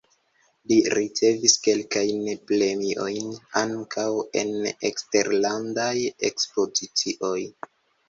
[0.69, 3.29] Li ricevis kelkajn premiojn,
[3.63, 4.09] ankaŭ
[4.43, 4.53] en
[4.93, 5.97] eksterlandaj
[6.33, 7.41] ekspozicioj.